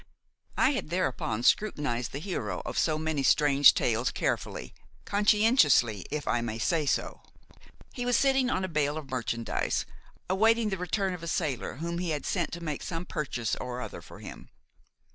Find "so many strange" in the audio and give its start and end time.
2.79-3.75